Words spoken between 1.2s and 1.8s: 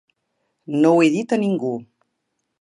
a ningú.